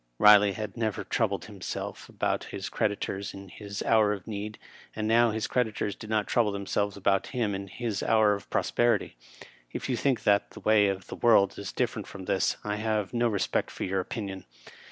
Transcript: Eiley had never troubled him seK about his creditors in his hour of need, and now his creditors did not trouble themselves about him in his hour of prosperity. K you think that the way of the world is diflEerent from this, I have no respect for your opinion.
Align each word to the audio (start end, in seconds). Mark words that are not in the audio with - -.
Eiley 0.19 0.55
had 0.55 0.75
never 0.75 1.03
troubled 1.03 1.45
him 1.45 1.61
seK 1.61 2.09
about 2.09 2.45
his 2.45 2.69
creditors 2.69 3.35
in 3.35 3.49
his 3.49 3.83
hour 3.83 4.13
of 4.13 4.25
need, 4.25 4.57
and 4.95 5.07
now 5.07 5.29
his 5.29 5.45
creditors 5.45 5.95
did 5.95 6.09
not 6.09 6.25
trouble 6.25 6.51
themselves 6.51 6.97
about 6.97 7.27
him 7.37 7.53
in 7.53 7.67
his 7.67 8.01
hour 8.01 8.33
of 8.33 8.49
prosperity. 8.49 9.15
K 9.71 9.79
you 9.87 9.95
think 9.95 10.23
that 10.23 10.49
the 10.49 10.59
way 10.61 10.87
of 10.87 11.05
the 11.05 11.15
world 11.15 11.55
is 11.59 11.71
diflEerent 11.71 12.07
from 12.07 12.25
this, 12.25 12.57
I 12.63 12.77
have 12.77 13.13
no 13.13 13.27
respect 13.27 13.69
for 13.69 13.83
your 13.83 13.99
opinion. 13.99 14.45